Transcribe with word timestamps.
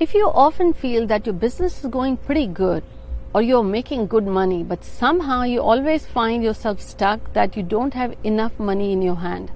If 0.00 0.14
you 0.14 0.30
often 0.32 0.74
feel 0.74 1.08
that 1.08 1.26
your 1.26 1.34
business 1.34 1.82
is 1.82 1.90
going 1.90 2.18
pretty 2.18 2.46
good 2.46 2.84
or 3.34 3.42
you're 3.42 3.64
making 3.64 4.06
good 4.06 4.24
money, 4.24 4.62
but 4.62 4.84
somehow 4.84 5.42
you 5.42 5.60
always 5.60 6.06
find 6.06 6.44
yourself 6.44 6.80
stuck 6.80 7.32
that 7.32 7.56
you 7.56 7.64
don't 7.64 7.94
have 7.94 8.14
enough 8.22 8.60
money 8.60 8.92
in 8.92 9.02
your 9.02 9.16
hand, 9.16 9.50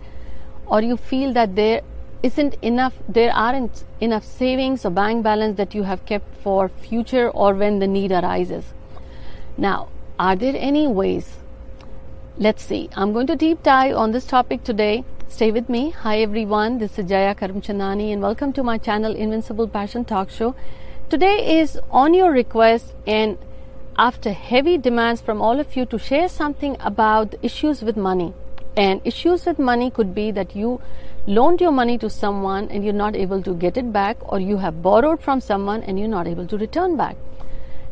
or 0.66 0.80
you 0.82 0.96
feel 0.96 1.32
that 1.34 1.54
there 1.54 1.82
isn't 2.24 2.56
enough, 2.60 2.92
there 3.08 3.32
aren't 3.32 3.84
enough 4.00 4.24
savings 4.24 4.84
or 4.84 4.90
bank 4.90 5.22
balance 5.22 5.56
that 5.58 5.76
you 5.76 5.85
have 5.85 6.04
kept 6.06 6.37
for 6.38 6.69
future 6.69 7.31
or 7.31 7.54
when 7.54 7.79
the 7.79 7.87
need 7.87 8.11
arises. 8.11 8.65
Now, 9.56 9.90
are 10.19 10.35
there 10.35 10.56
any 10.56 10.88
ways? 10.88 11.37
Let's 12.37 12.65
see. 12.65 12.90
I'm 12.97 13.13
going 13.13 13.29
to 13.29 13.37
deep 13.37 13.63
dive 13.63 13.95
on 13.95 14.11
this 14.11 14.27
topic 14.27 14.65
today. 14.65 15.04
Stay 15.33 15.51
with 15.51 15.71
me. 15.71 15.92
Hi 16.01 16.19
everyone. 16.20 16.77
This 16.77 16.98
is 16.98 17.06
Jaya 17.09 17.34
Karamchandani 17.34 18.12
and 18.12 18.20
welcome 18.20 18.52
to 18.52 18.62
my 18.62 18.77
channel 18.77 19.16
Invincible 19.16 19.66
Passion 19.66 20.05
Talk 20.05 20.28
Show. 20.28 20.55
Today 21.09 21.59
is 21.59 21.80
on 21.91 22.12
your 22.12 22.30
request 22.30 22.92
and 23.06 23.38
after 23.96 24.32
heavy 24.32 24.77
demands 24.77 25.22
from 25.22 25.41
all 25.41 25.58
of 25.58 25.74
you 25.74 25.86
to 25.86 25.98
share 25.98 26.28
something 26.28 26.77
about 26.80 27.34
issues 27.41 27.80
with 27.80 27.96
money. 27.96 28.34
And 28.77 29.00
issues 29.05 29.46
with 29.46 29.58
money 29.58 29.91
could 29.91 30.14
be 30.14 30.32
that 30.32 30.55
you 30.55 30.82
loaned 31.27 31.62
your 31.62 31.72
money 31.72 31.96
to 31.96 32.10
someone 32.10 32.69
and 32.69 32.84
you're 32.84 32.92
not 32.92 33.16
able 33.16 33.42
to 33.42 33.55
get 33.55 33.78
it 33.78 33.91
back, 33.91 34.19
or 34.30 34.38
you 34.38 34.58
have 34.58 34.83
borrowed 34.83 35.22
from 35.22 35.41
someone 35.41 35.83
and 35.83 35.98
you're 35.98 36.08
not 36.08 36.27
able 36.27 36.46
to 36.46 36.58
return 36.58 36.98
back. 36.98 37.16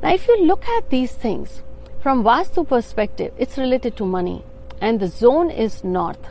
Now, 0.02 0.12
if 0.12 0.28
you 0.28 0.44
look 0.44 0.68
at 0.68 0.90
these 0.90 1.12
things 1.12 1.62
from 2.02 2.22
Vastu 2.22 2.68
perspective, 2.68 3.32
it's 3.38 3.56
related 3.56 3.96
to 3.96 4.04
money, 4.04 4.44
and 4.78 5.00
the 5.00 5.08
zone 5.08 5.50
is 5.50 5.82
north. 5.82 6.28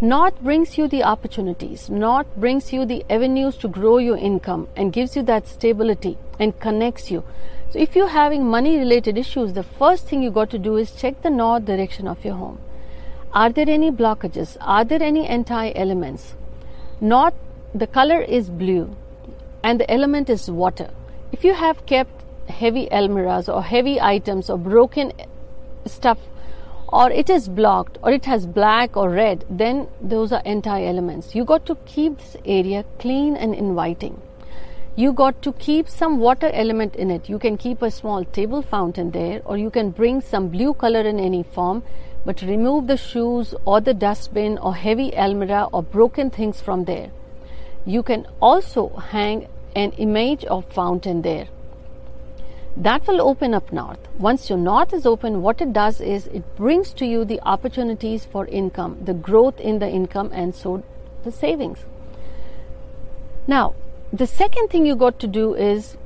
North 0.00 0.40
brings 0.40 0.76
you 0.76 0.88
the 0.88 1.02
opportunities. 1.04 1.88
North 1.88 2.26
brings 2.36 2.72
you 2.72 2.84
the 2.84 3.04
avenues 3.08 3.56
to 3.58 3.68
grow 3.68 3.98
your 3.98 4.16
income 4.16 4.68
and 4.76 4.92
gives 4.92 5.16
you 5.16 5.22
that 5.22 5.46
stability 5.46 6.18
and 6.38 6.58
connects 6.60 7.10
you 7.10 7.24
so 7.74 7.80
if 7.80 7.96
you're 7.96 8.06
having 8.06 8.46
money 8.46 8.78
related 8.78 9.18
issues, 9.18 9.52
the 9.52 9.64
first 9.64 10.06
thing 10.06 10.22
you 10.22 10.30
got 10.30 10.48
to 10.50 10.60
do 10.60 10.76
is 10.76 10.92
check 10.92 11.22
the 11.22 11.28
north 11.28 11.64
direction 11.64 12.06
of 12.06 12.24
your 12.24 12.36
home. 12.36 12.60
Are 13.32 13.50
there 13.50 13.68
any 13.68 13.90
blockages? 13.90 14.56
Are 14.60 14.84
there 14.84 15.02
any 15.02 15.26
anti 15.26 15.72
elements? 15.74 16.34
North, 17.00 17.34
the 17.74 17.88
color 17.88 18.20
is 18.20 18.48
blue 18.48 18.94
and 19.64 19.80
the 19.80 19.90
element 19.90 20.30
is 20.30 20.48
water. 20.48 20.90
If 21.32 21.42
you 21.42 21.54
have 21.54 21.84
kept 21.84 22.22
heavy 22.48 22.86
almirahs 22.92 23.52
or 23.52 23.60
heavy 23.64 24.00
items 24.00 24.48
or 24.48 24.56
broken 24.56 25.12
stuff 25.84 26.18
or 26.88 27.10
it 27.10 27.30
is 27.30 27.48
blocked 27.48 27.98
or 28.02 28.12
it 28.12 28.24
has 28.26 28.46
black 28.46 28.96
or 28.96 29.10
red, 29.10 29.44
then 29.48 29.88
those 30.00 30.32
are 30.32 30.42
anti 30.44 30.84
elements. 30.84 31.34
You 31.34 31.44
got 31.44 31.66
to 31.66 31.76
keep 31.86 32.18
this 32.18 32.36
area 32.44 32.84
clean 32.98 33.36
and 33.36 33.54
inviting 33.54 34.20
you 34.96 35.12
got 35.12 35.42
to 35.42 35.52
keep 35.54 35.88
some 35.88 36.18
water 36.20 36.50
element 36.52 36.94
in 36.94 37.10
it. 37.10 37.28
You 37.28 37.38
can 37.40 37.56
keep 37.56 37.82
a 37.82 37.90
small 37.90 38.24
table 38.24 38.62
fountain 38.62 39.10
there, 39.10 39.42
or 39.44 39.56
you 39.56 39.68
can 39.68 39.90
bring 39.90 40.20
some 40.20 40.48
blue 40.48 40.72
color 40.72 41.00
in 41.00 41.18
any 41.18 41.42
form, 41.42 41.82
but 42.24 42.42
remove 42.42 42.86
the 42.86 42.96
shoes 42.96 43.54
or 43.64 43.80
the 43.80 43.92
dustbin 43.92 44.56
or 44.58 44.74
heavy 44.76 45.10
almirah 45.10 45.68
or 45.72 45.82
broken 45.82 46.30
things 46.30 46.60
from 46.60 46.84
there. 46.84 47.10
You 47.84 48.04
can 48.04 48.26
also 48.40 48.88
hang 48.90 49.48
an 49.74 49.90
image 49.92 50.44
of 50.44 50.64
fountain 50.66 51.22
there. 51.22 51.48
That 52.76 53.06
will 53.06 53.20
open 53.20 53.54
up 53.54 53.72
north. 53.72 54.00
Once 54.18 54.48
your 54.50 54.58
north 54.58 54.92
is 54.92 55.06
open, 55.06 55.42
what 55.42 55.60
it 55.60 55.72
does 55.72 56.00
is 56.00 56.26
it 56.28 56.56
brings 56.56 56.92
to 56.94 57.06
you 57.06 57.24
the 57.24 57.40
opportunities 57.42 58.24
for 58.24 58.46
income, 58.46 58.98
the 59.04 59.14
growth 59.14 59.60
in 59.60 59.78
the 59.78 59.88
income, 59.88 60.30
and 60.32 60.54
so 60.54 60.82
the 61.22 61.30
savings. 61.30 61.84
Now, 63.46 63.74
the 64.12 64.26
second 64.26 64.68
thing 64.68 64.86
you 64.86 64.96
got 64.96 65.18
to 65.20 65.26
do 65.26 65.54
is 65.54 65.96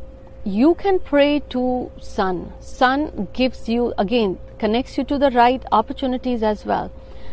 you 0.45 0.75
can 0.77 0.99
pray 0.99 1.41
to 1.51 1.91
sun 1.99 2.53
sun 2.59 3.29
gives 3.35 3.69
you 3.69 3.93
again 3.99 4.39
connects 4.59 4.97
you 4.97 5.05
to 5.05 5.19
the 5.19 5.31
right 5.33 5.63
opportunities 5.73 6.43
as 6.43 6.65
well 6.65 6.91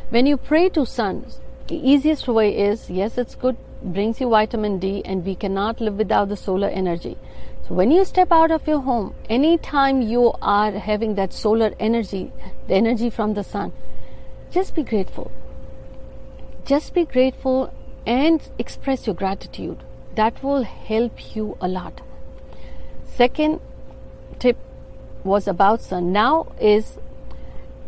when 0.09 0.25
you 0.25 0.35
pray 0.35 0.67
to 0.67 0.85
sun 0.85 1.25
the 1.67 1.77
easiest 1.91 2.27
way 2.27 2.49
is 2.57 2.89
yes 2.89 3.17
it's 3.17 3.35
good 3.35 3.55
brings 3.81 4.19
you 4.19 4.27
vitamin 4.27 4.79
d 4.79 5.01
and 5.05 5.23
we 5.23 5.35
cannot 5.35 5.79
live 5.79 5.95
without 5.95 6.27
the 6.27 6.35
solar 6.35 6.67
energy 6.67 7.15
so 7.67 7.73
when 7.75 7.91
you 7.91 8.03
step 8.05 8.31
out 8.31 8.51
of 8.51 8.67
your 8.67 8.81
home 8.81 9.13
anytime 9.29 10.01
you 10.01 10.33
are 10.41 10.71
having 10.71 11.15
that 11.15 11.33
solar 11.33 11.73
energy 11.79 12.31
the 12.67 12.73
energy 12.73 13.09
from 13.09 13.33
the 13.33 13.43
sun 13.43 13.73
just 14.51 14.75
be 14.75 14.83
grateful 14.83 15.31
just 16.65 16.93
be 16.93 17.05
grateful 17.05 17.71
and 18.05 18.49
express 18.57 19.05
your 19.07 19.15
gratitude 19.15 19.83
that 20.15 20.41
will 20.41 20.63
help 20.63 21.35
you 21.35 21.57
a 21.61 21.67
lot. 21.67 22.01
Second 23.03 23.59
tip 24.39 24.57
was 25.23 25.47
about 25.47 25.81
sun. 25.81 26.11
Now 26.11 26.47
is 26.59 26.97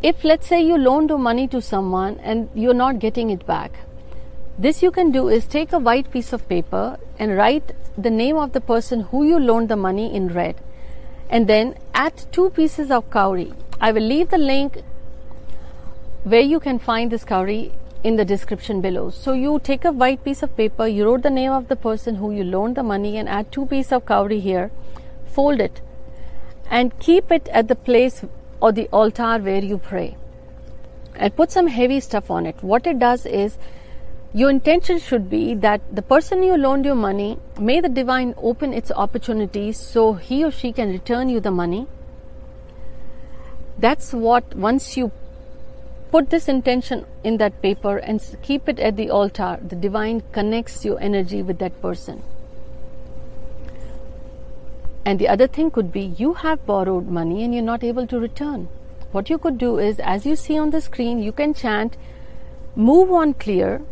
if 0.02 0.24
let's 0.24 0.46
say 0.46 0.60
you 0.62 0.76
loaned 0.76 1.10
money 1.18 1.48
to 1.48 1.60
someone 1.60 2.18
and 2.20 2.48
you're 2.54 2.74
not 2.74 2.98
getting 2.98 3.30
it 3.30 3.46
back, 3.46 3.72
this 4.58 4.82
you 4.82 4.90
can 4.90 5.12
do 5.12 5.28
is 5.28 5.46
take 5.46 5.72
a 5.72 5.78
white 5.78 6.10
piece 6.10 6.32
of 6.32 6.48
paper 6.48 6.98
and 7.18 7.36
write 7.36 7.72
the 7.96 8.10
name 8.10 8.36
of 8.36 8.52
the 8.52 8.60
person 8.60 9.00
who 9.10 9.24
you 9.24 9.38
loaned 9.38 9.68
the 9.68 9.76
money 9.76 10.12
in 10.14 10.28
red 10.28 10.56
and 11.30 11.46
then 11.46 11.76
add 11.94 12.24
two 12.32 12.50
pieces 12.50 12.90
of 12.90 13.08
kauri. 13.10 13.52
I 13.80 13.92
will 13.92 14.02
leave 14.02 14.30
the 14.30 14.38
link 14.38 14.82
where 16.24 16.40
you 16.40 16.58
can 16.58 16.78
find 16.78 17.10
this 17.10 17.24
kauri 17.24 17.72
in 18.02 18.16
the 18.16 18.24
description 18.24 18.80
below. 18.80 19.10
So 19.10 19.32
you 19.32 19.60
take 19.60 19.84
a 19.84 19.92
white 19.92 20.24
piece 20.24 20.42
of 20.42 20.56
paper, 20.56 20.86
you 20.86 21.04
wrote 21.04 21.22
the 21.22 21.30
name 21.30 21.52
of 21.52 21.68
the 21.68 21.76
person 21.76 22.16
who 22.16 22.32
you 22.32 22.44
loaned 22.44 22.76
the 22.76 22.82
money 22.82 23.16
and 23.16 23.28
add 23.28 23.52
two 23.52 23.66
pieces 23.66 23.92
of 23.92 24.06
kauri 24.06 24.40
here, 24.40 24.70
fold 25.26 25.60
it 25.60 25.80
and 26.70 26.98
keep 26.98 27.30
it 27.30 27.48
at 27.48 27.68
the 27.68 27.74
place 27.74 28.24
or 28.60 28.72
the 28.72 28.88
altar 28.88 29.38
where 29.38 29.64
you 29.64 29.78
pray. 29.78 30.16
And 31.14 31.34
put 31.34 31.50
some 31.50 31.68
heavy 31.68 32.00
stuff 32.00 32.30
on 32.30 32.46
it. 32.46 32.62
What 32.62 32.86
it 32.86 32.98
does 32.98 33.26
is 33.26 33.58
your 34.38 34.50
intention 34.50 34.98
should 35.00 35.28
be 35.28 35.54
that 35.62 35.80
the 35.92 36.02
person 36.10 36.44
you 36.44 36.56
loaned 36.56 36.84
your 36.84 36.94
money, 36.94 37.38
may 37.58 37.80
the 37.80 37.88
divine 37.88 38.34
open 38.36 38.72
its 38.72 38.92
opportunities 38.92 39.76
so 39.76 40.12
he 40.12 40.44
or 40.44 40.52
she 40.52 40.72
can 40.72 40.92
return 40.92 41.28
you 41.28 41.40
the 41.40 41.50
money. 41.50 41.88
That's 43.78 44.12
what 44.12 44.54
once 44.54 44.96
you 44.96 45.10
put 46.12 46.30
this 46.30 46.46
intention 46.46 47.04
in 47.24 47.38
that 47.38 47.60
paper 47.62 47.96
and 47.96 48.22
keep 48.42 48.68
it 48.68 48.78
at 48.78 48.96
the 48.96 49.10
altar. 49.10 49.58
The 49.60 49.74
divine 49.74 50.22
connects 50.30 50.84
your 50.84 51.00
energy 51.00 51.42
with 51.42 51.58
that 51.58 51.82
person. 51.82 52.22
And 55.04 55.18
the 55.18 55.26
other 55.26 55.48
thing 55.48 55.72
could 55.72 55.90
be 55.90 56.14
you 56.24 56.34
have 56.46 56.64
borrowed 56.64 57.08
money 57.08 57.42
and 57.42 57.52
you're 57.52 57.70
not 57.74 57.82
able 57.82 58.06
to 58.06 58.20
return. 58.20 58.68
What 59.10 59.30
you 59.30 59.38
could 59.38 59.58
do 59.58 59.78
is, 59.78 59.98
as 59.98 60.24
you 60.24 60.36
see 60.36 60.56
on 60.56 60.70
the 60.70 60.80
screen, 60.80 61.20
you 61.20 61.32
can 61.32 61.54
chant, 61.54 61.96
move 62.76 63.10
on 63.10 63.34
clear 63.34 63.82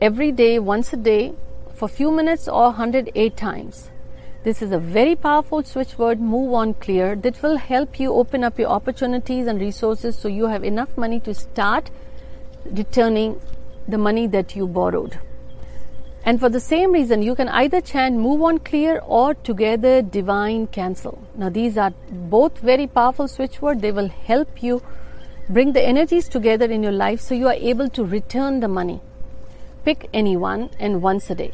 every 0.00 0.32
day, 0.32 0.58
once 0.58 0.92
a 0.94 0.96
day, 0.96 1.34
for 1.74 1.86
few 1.86 2.10
minutes 2.10 2.48
or 2.48 2.64
108 2.64 3.36
times. 3.36 3.90
This 4.42 4.62
is 4.62 4.72
a 4.72 4.78
very 4.78 5.14
powerful 5.14 5.62
switch 5.62 5.98
word, 5.98 6.18
move 6.18 6.54
on 6.54 6.72
clear, 6.72 7.14
that 7.16 7.42
will 7.42 7.58
help 7.58 8.00
you 8.00 8.14
open 8.14 8.42
up 8.42 8.58
your 8.58 8.68
opportunities 8.68 9.46
and 9.46 9.60
resources 9.60 10.16
so 10.16 10.28
you 10.28 10.46
have 10.46 10.64
enough 10.64 10.96
money 10.96 11.20
to 11.20 11.34
start 11.34 11.90
returning 12.64 13.38
the 13.86 13.98
money 13.98 14.26
that 14.26 14.56
you 14.56 14.66
borrowed. 14.66 15.18
And 16.24 16.40
for 16.40 16.48
the 16.48 16.60
same 16.60 16.92
reason, 16.92 17.20
you 17.22 17.34
can 17.34 17.48
either 17.48 17.82
chant 17.82 18.16
move 18.16 18.40
on 18.40 18.58
clear 18.58 19.02
or 19.06 19.34
together 19.34 20.00
divine 20.00 20.66
cancel. 20.68 21.22
Now, 21.34 21.50
these 21.50 21.76
are 21.76 21.92
both 22.10 22.58
very 22.58 22.86
powerful 22.86 23.28
switch 23.28 23.60
words. 23.60 23.82
They 23.82 23.92
will 23.92 24.08
help 24.08 24.62
you 24.62 24.82
bring 25.50 25.72
the 25.72 25.82
energies 25.82 26.28
together 26.28 26.66
in 26.66 26.82
your 26.82 26.92
life 26.92 27.20
so 27.20 27.34
you 27.34 27.48
are 27.48 27.60
able 27.72 27.90
to 27.90 28.04
return 28.04 28.60
the 28.60 28.68
money. 28.68 29.02
Pick 29.84 30.08
anyone 30.12 30.70
and 30.78 31.02
once 31.02 31.30
a 31.30 31.34
day. 31.34 31.52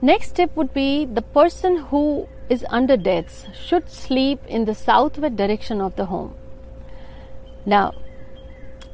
Next 0.00 0.36
tip 0.36 0.54
would 0.54 0.74
be 0.74 1.04
the 1.04 1.22
person 1.22 1.76
who 1.90 2.28
is 2.48 2.64
under 2.68 2.96
deaths 2.96 3.46
should 3.54 3.88
sleep 3.88 4.40
in 4.46 4.64
the 4.66 4.74
southwest 4.74 5.36
direction 5.36 5.80
of 5.80 5.96
the 5.96 6.06
home. 6.06 6.34
Now, 7.64 7.94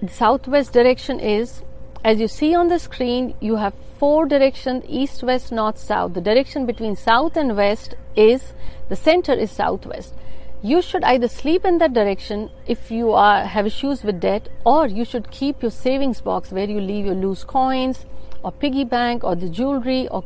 the 0.00 0.08
southwest 0.08 0.72
direction 0.72 1.18
is, 1.20 1.62
as 2.04 2.20
you 2.20 2.28
see 2.28 2.54
on 2.54 2.68
the 2.68 2.78
screen, 2.78 3.34
you 3.40 3.56
have 3.56 3.74
four 3.98 4.26
directions 4.26 4.84
east, 4.88 5.22
west, 5.22 5.52
north, 5.52 5.78
south. 5.78 6.14
The 6.14 6.20
direction 6.20 6.64
between 6.64 6.96
south 6.96 7.36
and 7.36 7.56
west 7.56 7.94
is 8.16 8.54
the 8.88 8.96
center 8.96 9.32
is 9.32 9.50
southwest. 9.50 10.14
You 10.62 10.82
should 10.82 11.04
either 11.04 11.26
sleep 11.26 11.64
in 11.64 11.78
that 11.78 11.94
direction 11.94 12.50
if 12.66 12.90
you 12.90 13.12
are 13.12 13.46
have 13.46 13.66
issues 13.66 14.04
with 14.04 14.20
debt, 14.20 14.50
or 14.64 14.86
you 14.86 15.06
should 15.06 15.30
keep 15.30 15.62
your 15.62 15.70
savings 15.70 16.20
box 16.20 16.52
where 16.52 16.68
you 16.68 16.80
leave 16.80 17.06
your 17.06 17.14
loose 17.14 17.44
coins 17.44 18.04
or 18.42 18.52
piggy 18.52 18.84
bank 18.84 19.24
or 19.24 19.34
the 19.34 19.48
jewelry 19.48 20.06
or 20.08 20.22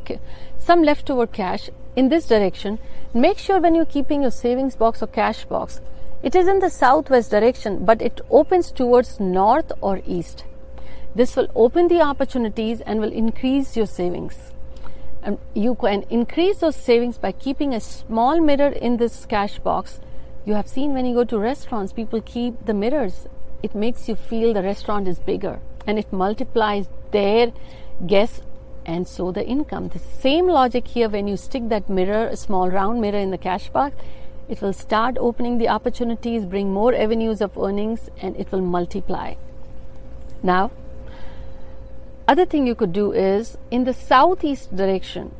some 0.57 0.83
leftover 0.83 1.25
cash 1.25 1.69
in 1.95 2.09
this 2.09 2.27
direction, 2.27 2.79
make 3.13 3.37
sure 3.37 3.61
when 3.61 3.75
you're 3.75 3.85
keeping 3.85 4.23
your 4.23 4.31
savings 4.31 4.75
box 4.75 5.01
or 5.01 5.07
cash 5.07 5.45
box, 5.45 5.79
it 6.21 6.35
is 6.35 6.47
in 6.47 6.59
the 6.59 6.69
southwest 6.69 7.31
direction, 7.31 7.85
but 7.85 8.01
it 8.01 8.19
opens 8.29 8.71
towards 8.71 9.19
north 9.19 9.71
or 9.79 10.01
east. 10.05 10.43
This 11.13 11.37
will 11.37 11.47
open 11.55 11.87
the 11.87 12.01
opportunities 12.01 12.81
and 12.81 12.99
will 12.99 13.13
increase 13.13 13.77
your 13.77 13.85
savings. 13.85 14.51
And 15.23 15.37
you 15.53 15.75
can 15.75 16.03
increase 16.09 16.57
those 16.57 16.75
savings 16.75 17.17
by 17.17 17.31
keeping 17.31 17.73
a 17.73 17.79
small 17.79 18.41
mirror 18.41 18.67
in 18.67 18.97
this 18.97 19.25
cash 19.25 19.59
box. 19.59 20.01
You 20.45 20.53
have 20.53 20.67
seen 20.67 20.93
when 20.93 21.07
you 21.07 21.15
go 21.15 21.23
to 21.23 21.39
restaurants, 21.39 21.91
people 21.91 22.21
keep 22.21 22.67
the 22.67 22.73
mirrors. 22.73 23.27
It 23.63 23.73
makes 23.73 24.07
you 24.07 24.15
feel 24.15 24.53
the 24.53 24.61
restaurant 24.61 25.07
is 25.07 25.17
bigger 25.17 25.59
and 25.87 25.97
it 25.97 26.13
multiplies 26.13 26.87
their 27.11 27.51
guests 28.05 28.41
and 28.85 29.07
so 29.07 29.31
the 29.31 29.43
income. 29.43 29.87
The 29.87 29.97
same 29.97 30.47
logic 30.47 30.89
here 30.89 31.09
when 31.09 31.27
you 31.27 31.35
stick 31.35 31.69
that 31.69 31.89
mirror, 31.89 32.27
a 32.27 32.37
small 32.37 32.69
round 32.69 33.01
mirror 33.01 33.17
in 33.17 33.31
the 33.31 33.39
cash 33.39 33.69
box, 33.69 33.95
it 34.47 34.61
will 34.61 34.73
start 34.73 35.17
opening 35.19 35.57
the 35.57 35.69
opportunities, 35.69 36.45
bring 36.45 36.71
more 36.71 36.93
avenues 36.93 37.41
of 37.41 37.57
earnings, 37.57 38.11
and 38.21 38.37
it 38.37 38.51
will 38.51 38.61
multiply. 38.61 39.33
Now, 40.43 40.69
other 42.27 42.45
thing 42.45 42.67
you 42.67 42.75
could 42.75 42.93
do 42.93 43.11
is 43.11 43.57
in 43.71 43.85
the 43.85 43.93
southeast 43.93 44.75
direction 44.75 45.33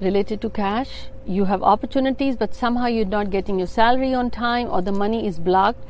related 0.00 0.40
to 0.42 0.50
cash, 0.50 1.08
you 1.26 1.44
have 1.44 1.62
opportunities, 1.62 2.36
but 2.36 2.54
somehow 2.54 2.86
you're 2.86 3.04
not 3.04 3.30
getting 3.30 3.58
your 3.58 3.66
salary 3.66 4.14
on 4.14 4.30
time 4.30 4.68
or 4.68 4.82
the 4.82 4.92
money 4.92 5.26
is 5.26 5.38
blocked. 5.38 5.84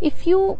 If 0.00 0.26
you 0.26 0.58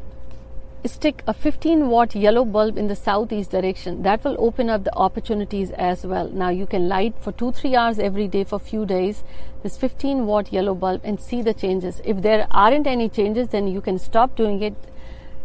stick 0.88 1.22
a 1.26 1.34
15 1.34 1.88
watt 1.88 2.14
yellow 2.14 2.44
bulb 2.44 2.78
in 2.78 2.86
the 2.86 2.96
southeast 2.96 3.50
direction 3.50 4.02
that 4.02 4.22
will 4.24 4.36
open 4.38 4.70
up 4.70 4.84
the 4.84 4.94
opportunities 4.94 5.70
as 5.72 6.04
well. 6.06 6.28
Now 6.28 6.50
you 6.50 6.66
can 6.66 6.88
light 6.88 7.14
for 7.20 7.32
2 7.32 7.52
3 7.52 7.74
hours 7.74 7.98
every 7.98 8.28
day 8.28 8.44
for 8.44 8.58
few 8.58 8.86
days 8.86 9.24
this 9.62 9.76
15 9.76 10.26
watt 10.26 10.52
yellow 10.52 10.74
bulb 10.74 11.00
and 11.02 11.20
see 11.20 11.42
the 11.42 11.54
changes. 11.54 12.00
If 12.04 12.22
there 12.22 12.46
aren't 12.50 12.86
any 12.86 13.08
changes 13.08 13.48
then 13.48 13.66
you 13.66 13.80
can 13.80 13.98
stop 13.98 14.36
doing 14.36 14.62
it. 14.62 14.74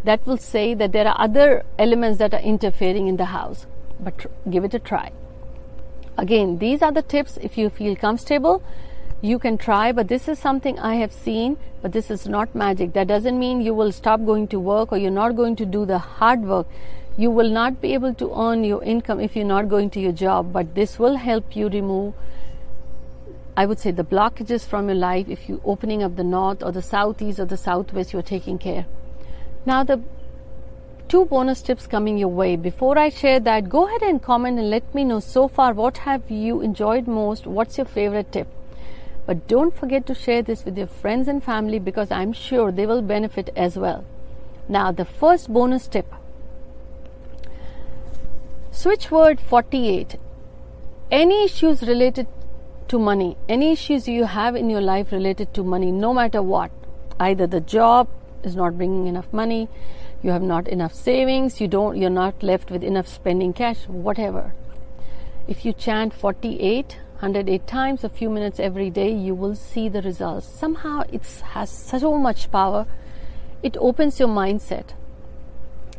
That 0.03 0.25
will 0.25 0.37
say 0.37 0.73
that 0.73 0.91
there 0.91 1.07
are 1.07 1.19
other 1.19 1.63
elements 1.77 2.17
that 2.19 2.33
are 2.33 2.39
interfering 2.39 3.07
in 3.07 3.17
the 3.17 3.25
house. 3.25 3.67
But 3.99 4.25
give 4.49 4.63
it 4.63 4.73
a 4.73 4.79
try 4.79 5.11
again 6.17 6.57
these 6.59 6.81
are 6.81 6.91
the 6.91 7.01
tips 7.01 7.37
if 7.41 7.57
you 7.57 7.69
feel 7.69 7.95
comfortable 7.95 8.63
you 9.21 9.37
can 9.37 9.57
try, 9.59 9.91
but 9.91 10.07
this 10.07 10.27
is 10.27 10.39
something 10.39 10.79
I 10.79 10.95
have 10.95 11.13
seen, 11.13 11.57
but 11.83 11.91
this 11.91 12.09
is 12.09 12.27
not 12.27 12.55
magic. 12.55 12.93
That 12.93 13.07
doesn't 13.07 13.37
mean 13.37 13.61
you 13.61 13.73
will 13.73 13.91
stop 13.91 14.25
going 14.25 14.47
to 14.47 14.59
work 14.59 14.91
or 14.91 14.97
you're 14.97 15.11
not 15.11 15.35
going 15.35 15.55
to 15.57 15.65
do 15.65 15.85
the 15.85 15.99
hard 15.99 16.41
work. 16.41 16.65
You 17.17 17.29
will 17.29 17.49
not 17.49 17.81
be 17.81 17.93
able 17.93 18.15
to 18.15 18.33
earn 18.35 18.63
your 18.63 18.83
income 18.83 19.19
if 19.19 19.35
you're 19.35 19.45
not 19.45 19.69
going 19.69 19.91
to 19.91 19.99
your 19.99 20.11
job, 20.11 20.51
but 20.51 20.73
this 20.73 20.97
will 20.97 21.17
help 21.17 21.55
you 21.55 21.69
remove, 21.69 22.15
I 23.55 23.67
would 23.67 23.77
say, 23.77 23.91
the 23.91 24.03
blockages 24.03 24.65
from 24.65 24.87
your 24.87 24.95
life 24.95 25.29
if 25.29 25.47
you're 25.47 25.61
opening 25.63 26.01
up 26.01 26.15
the 26.15 26.23
north 26.23 26.63
or 26.63 26.71
the 26.71 26.81
southeast 26.81 27.37
or 27.37 27.45
the 27.45 27.57
southwest, 27.57 28.13
you're 28.13 28.23
taking 28.23 28.57
care. 28.57 28.87
Now, 29.67 29.83
the 29.83 30.01
two 31.11 31.25
bonus 31.25 31.61
tips 31.61 31.87
coming 31.87 32.17
your 32.17 32.29
way. 32.29 32.55
Before 32.55 32.97
I 32.97 33.09
share 33.09 33.41
that, 33.41 33.67
go 33.67 33.85
ahead 33.85 34.01
and 34.01 34.23
comment 34.23 34.57
and 34.57 34.69
let 34.69 34.95
me 34.95 35.03
know 35.03 35.19
so 35.19 35.49
far 35.49 35.73
what 35.73 35.97
have 36.09 36.31
you 36.31 36.61
enjoyed 36.61 37.05
most? 37.05 37.45
What's 37.45 37.77
your 37.77 37.85
favorite 37.85 38.31
tip? 38.31 38.47
But 39.25 39.45
don't 39.45 39.75
forget 39.75 40.05
to 40.05 40.15
share 40.15 40.41
this 40.41 40.63
with 40.63 40.77
your 40.77 40.87
friends 40.87 41.27
and 41.27 41.43
family 41.43 41.79
because 41.79 42.11
I'm 42.11 42.31
sure 42.31 42.71
they 42.71 42.85
will 42.85 43.01
benefit 43.01 43.49
as 43.57 43.75
well. 43.75 44.05
Now, 44.69 44.93
the 44.93 45.03
first 45.03 45.51
bonus 45.51 45.89
tip 45.89 46.15
switch 48.71 49.11
word 49.11 49.41
48. 49.41 50.15
Any 51.11 51.43
issues 51.43 51.81
related 51.81 52.27
to 52.87 52.97
money, 52.97 53.35
any 53.49 53.73
issues 53.73 54.07
you 54.07 54.27
have 54.27 54.55
in 54.55 54.69
your 54.69 54.79
life 54.79 55.11
related 55.11 55.53
to 55.55 55.63
money, 55.63 55.91
no 55.91 56.13
matter 56.13 56.41
what, 56.41 56.71
either 57.19 57.47
the 57.47 57.59
job 57.59 58.07
is 58.43 58.55
not 58.55 58.77
bringing 58.77 59.07
enough 59.07 59.33
money, 59.33 59.67
you 60.23 60.31
have 60.31 60.41
not 60.41 60.67
enough 60.67 60.93
savings, 60.93 61.59
you 61.59 61.67
don't, 61.67 61.97
you're 61.97 62.09
not 62.09 62.43
left 62.43 62.69
with 62.69 62.83
enough 62.83 63.07
spending 63.07 63.53
cash, 63.53 63.87
whatever. 63.87 64.53
If 65.47 65.65
you 65.65 65.73
chant 65.73 66.13
48, 66.13 66.97
108 67.19 67.67
times, 67.67 68.03
a 68.03 68.09
few 68.09 68.29
minutes 68.29 68.59
every 68.59 68.89
day, 68.89 69.11
you 69.11 69.33
will 69.33 69.55
see 69.55 69.89
the 69.89 70.01
results. 70.01 70.47
Somehow 70.47 71.03
it 71.11 71.25
has 71.53 71.69
so 71.69 72.17
much 72.17 72.51
power. 72.51 72.85
It 73.63 73.77
opens 73.79 74.19
your 74.19 74.29
mindset. 74.29 74.93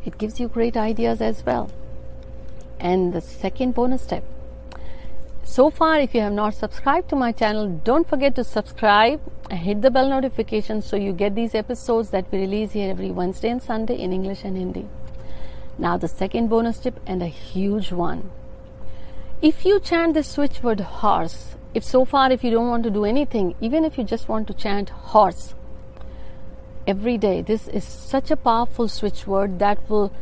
It 0.05 0.19
gives 0.19 0.41
you 0.41 0.49
great 0.49 0.77
ideas 0.77 1.21
as 1.21 1.45
well. 1.45 1.71
And 2.79 3.13
the 3.13 3.21
second 3.21 3.75
bonus 3.75 4.03
step. 4.03 4.25
So 5.45 5.71
far, 5.71 6.01
if 6.01 6.15
you 6.15 6.21
have 6.21 6.33
not 6.33 6.55
subscribed 6.55 7.09
to 7.11 7.17
my 7.17 7.33
channel, 7.33 7.69
don't 7.69 8.09
forget 8.09 8.35
to 8.37 8.45
subscribe 8.45 9.21
hit 9.57 9.83
the 9.83 9.91
bell 9.91 10.09
notification 10.09 10.83
so 10.83 10.97
you 10.97 11.13
get 11.13 11.35
these 11.35 11.55
episodes 11.55 12.11
that 12.11 12.31
we 12.31 12.41
release 12.41 12.73
here 12.73 12.91
every 12.91 13.11
Wednesday 13.11 13.51
and 13.51 13.63
Sunday 13.63 13.99
in 13.99 14.13
English 14.13 14.45
and 14.45 14.57
Hindi. 14.57 14.89
Now, 15.79 15.97
the 15.97 16.09
second 16.09 16.49
bonus 16.49 16.79
tip 16.79 17.01
and 17.07 17.23
a 17.23 17.27
huge 17.27 17.93
one 17.93 18.31
if 19.43 19.65
you 19.65 19.81
chant 19.81 20.15
the 20.15 20.23
switch 20.23 20.63
word 20.63 20.79
horse, 20.79 21.57
if 21.75 21.83
so 21.83 22.05
far 22.05 22.31
if 22.31 22.45
you 22.45 22.53
don't 22.53 22.69
want 22.69 22.85
to 22.85 22.91
do 22.91 23.05
anything, 23.05 23.57
even 23.61 23.85
if 23.85 23.99
you 23.99 24.05
just 24.05 24.29
want 24.29 24.47
to 24.47 24.55
chant 24.55 24.91
horse 24.91 25.57
every 26.87 27.19
day, 27.19 27.43
this 27.43 27.67
is 27.67 27.83
such 27.83 28.31
a 28.31 28.37
powerful 28.37 28.87
switch 28.87 29.27
word 29.27 29.59
that 29.59 29.91
will 29.91 30.13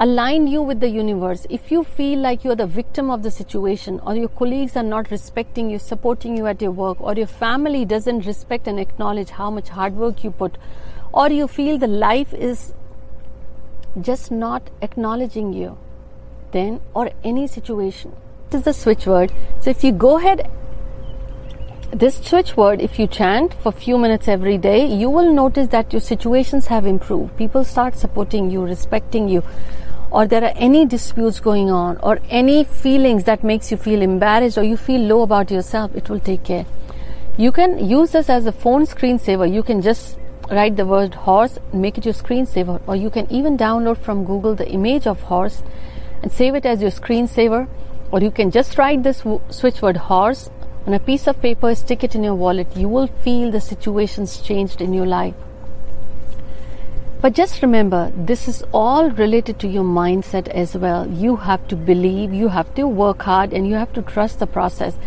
align 0.00 0.46
you 0.46 0.60
with 0.60 0.80
the 0.80 0.88
universe. 0.88 1.46
If 1.48 1.70
you 1.70 1.84
feel 1.84 2.18
like 2.18 2.44
you're 2.44 2.56
the 2.56 2.66
victim 2.66 3.10
of 3.10 3.22
the 3.22 3.30
situation, 3.30 4.00
or 4.00 4.16
your 4.16 4.28
colleagues 4.28 4.76
are 4.76 4.82
not 4.82 5.10
respecting 5.10 5.70
you, 5.70 5.78
supporting 5.78 6.36
you 6.36 6.46
at 6.46 6.60
your 6.60 6.72
work, 6.72 7.00
or 7.00 7.14
your 7.14 7.26
family 7.26 7.84
doesn't 7.84 8.26
respect 8.26 8.66
and 8.66 8.80
acknowledge 8.80 9.30
how 9.30 9.50
much 9.50 9.68
hard 9.68 9.94
work 9.94 10.24
you 10.24 10.30
put, 10.30 10.58
or 11.12 11.28
you 11.30 11.46
feel 11.46 11.78
the 11.78 11.86
life 11.86 12.34
is 12.34 12.74
just 14.00 14.32
not 14.32 14.70
acknowledging 14.82 15.52
you, 15.52 15.78
then, 16.50 16.80
or 16.94 17.10
any 17.22 17.46
situation, 17.46 18.12
This 18.50 18.60
is 18.60 18.64
the 18.64 18.72
switch 18.72 19.06
word. 19.06 19.32
So 19.60 19.70
if 19.70 19.84
you 19.84 19.92
go 19.92 20.18
ahead, 20.18 20.50
this 21.92 22.16
switch 22.16 22.56
word, 22.56 22.80
if 22.80 22.98
you 22.98 23.06
chant 23.06 23.54
for 23.54 23.70
few 23.70 23.98
minutes 23.98 24.26
every 24.26 24.58
day, 24.58 24.84
you 24.84 25.08
will 25.10 25.32
notice 25.32 25.68
that 25.68 25.92
your 25.92 26.00
situations 26.00 26.66
have 26.66 26.86
improved. 26.86 27.36
People 27.36 27.64
start 27.64 27.96
supporting 27.96 28.50
you, 28.50 28.62
respecting 28.64 29.28
you, 29.28 29.44
or 30.14 30.26
there 30.26 30.44
are 30.44 30.52
any 30.54 30.86
disputes 30.86 31.40
going 31.40 31.70
on, 31.70 31.98
or 32.02 32.20
any 32.30 32.62
feelings 32.62 33.24
that 33.24 33.42
makes 33.42 33.70
you 33.70 33.76
feel 33.76 34.00
embarrassed 34.00 34.56
or 34.56 34.62
you 34.62 34.76
feel 34.76 35.00
low 35.00 35.22
about 35.22 35.50
yourself, 35.50 35.94
it 35.94 36.08
will 36.08 36.20
take 36.20 36.44
care. 36.44 36.64
You 37.36 37.50
can 37.50 37.84
use 37.84 38.12
this 38.12 38.30
as 38.30 38.46
a 38.46 38.52
phone 38.52 38.86
screensaver. 38.86 39.52
You 39.52 39.64
can 39.64 39.82
just 39.82 40.18
write 40.50 40.76
the 40.76 40.86
word 40.86 41.14
horse, 41.14 41.58
make 41.72 41.98
it 41.98 42.04
your 42.04 42.14
screensaver, 42.14 42.80
or 42.86 42.94
you 42.94 43.10
can 43.10 43.26
even 43.30 43.58
download 43.58 43.98
from 43.98 44.24
Google 44.24 44.54
the 44.54 44.70
image 44.70 45.08
of 45.08 45.22
horse 45.22 45.64
and 46.22 46.30
save 46.30 46.54
it 46.54 46.64
as 46.64 46.80
your 46.80 46.92
screensaver 46.92 47.66
or 48.14 48.20
you 48.20 48.30
can 48.30 48.52
just 48.52 48.78
write 48.78 49.02
this 49.02 49.24
switch 49.50 49.82
word 49.82 49.96
horse 49.96 50.48
on 50.86 50.94
a 50.94 51.00
piece 51.00 51.26
of 51.26 51.40
paper, 51.42 51.74
stick 51.74 52.04
it 52.04 52.14
in 52.14 52.22
your 52.22 52.36
wallet. 52.36 52.68
You 52.76 52.88
will 52.88 53.08
feel 53.08 53.50
the 53.50 53.60
situations 53.60 54.40
changed 54.40 54.80
in 54.80 54.92
your 54.92 55.06
life. 55.06 55.34
But 57.24 57.32
just 57.32 57.62
remember, 57.62 58.12
this 58.14 58.48
is 58.48 58.62
all 58.70 59.08
related 59.08 59.58
to 59.60 59.66
your 59.66 59.82
mindset 59.82 60.46
as 60.48 60.76
well. 60.76 61.10
You 61.10 61.36
have 61.36 61.66
to 61.68 61.74
believe, 61.74 62.34
you 62.34 62.48
have 62.48 62.74
to 62.74 62.86
work 62.86 63.22
hard, 63.22 63.54
and 63.54 63.66
you 63.66 63.76
have 63.76 63.94
to 63.94 64.02
trust 64.02 64.40
the 64.40 64.46
process. 64.46 64.98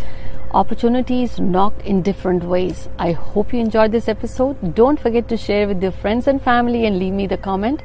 Opportunities 0.50 1.40
knock 1.40 1.86
in 1.86 2.02
different 2.02 2.44
ways. 2.44 2.90
I 2.98 3.12
hope 3.12 3.54
you 3.54 3.60
enjoyed 3.60 3.92
this 3.92 4.08
episode. 4.08 4.74
Don't 4.74 5.00
forget 5.00 5.30
to 5.30 5.38
share 5.38 5.68
with 5.68 5.84
your 5.84 5.92
friends 5.92 6.26
and 6.26 6.42
family 6.42 6.88
and 6.88 6.98
leave 6.98 7.14
me 7.14 7.28
the 7.28 7.38
comment. 7.38 7.84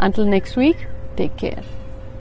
Until 0.00 0.24
next 0.24 0.56
week, 0.56 0.88
take 1.16 1.36
care. 1.36 1.62